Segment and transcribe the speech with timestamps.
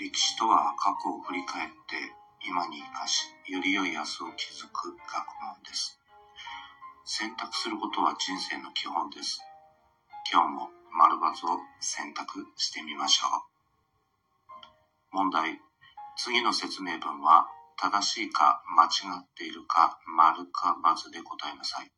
[0.00, 1.76] 歴史とは過去を振り返って
[2.48, 6.00] 今に生かし、より良い明日を築く学問です。
[7.04, 9.44] 選択することは人生の基本です。
[10.32, 13.36] 今日も丸×を選択してみましょう。
[15.12, 15.60] 問題。
[16.16, 17.44] 次の説明文は
[17.76, 21.92] 正しいか間違っているか丸か×で答えなさい。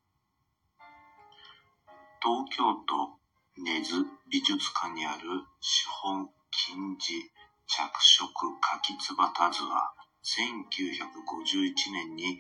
[2.19, 3.14] 東京都
[3.62, 7.30] 根津美術館にある資本金字
[7.75, 8.29] 着色
[8.61, 12.39] 柿つばた図は1951年に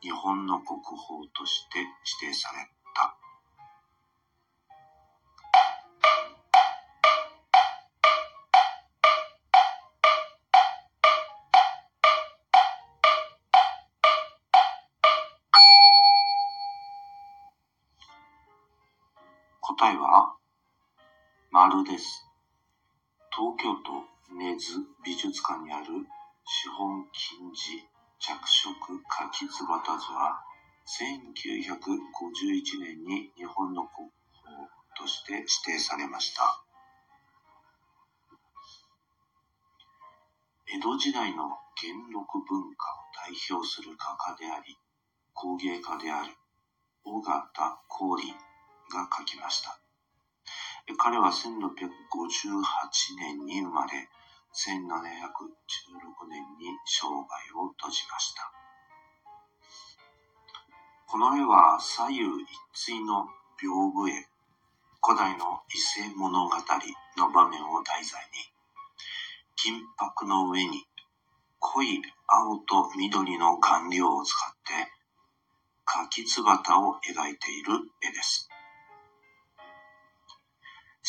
[0.00, 1.80] 日本の国宝として
[2.22, 3.14] 指定された。
[19.60, 20.36] 答えは
[21.50, 22.26] 丸です。
[23.30, 25.86] 東京都根津美術館にある
[26.44, 27.82] 資本金字
[28.18, 28.74] 着色
[29.08, 30.40] 柿つばた図は
[30.86, 34.08] 1951年に日本の国
[34.42, 36.62] 宝として指定されました。
[40.72, 44.76] 江戸時代の元禄文化を代表する画家であり
[45.34, 46.30] 工芸家である
[47.04, 48.34] 尾形光琳
[48.92, 49.89] が描きました。
[50.96, 51.56] 彼は1658
[53.18, 54.08] 年に生まれ
[54.52, 58.52] 1716年に生涯を閉じました。
[61.06, 62.22] この絵は左右
[62.74, 63.26] 一対の
[63.58, 64.28] 屏風絵、
[65.02, 66.56] 古代の伊勢物語
[67.18, 68.52] の場面を題材に、
[69.56, 70.86] 金箔の上に
[71.58, 74.90] 濃い青と緑の顔料を使って
[75.84, 78.48] 柿つばたを描いている絵です。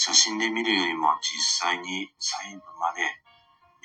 [0.04, 3.06] 写真で見るよりも実際に細部まで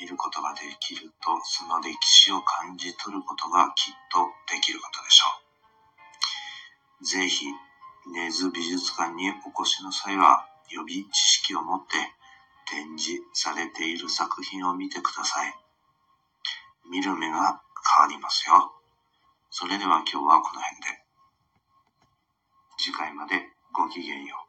[0.01, 5.27] 見ることができると、その歴史を感じ取ることがきっとできることでしょ
[7.03, 7.05] う。
[7.05, 7.45] ぜひ、
[8.15, 11.93] 根津美術館にお越しの際は、予備知識を持って
[12.65, 15.55] 展示されている作品を見てください。
[16.91, 17.61] 見る目が
[17.99, 18.73] 変わりますよ。
[19.51, 21.05] それでは今日はこの辺で。
[22.79, 24.46] 次回までごきげんよう。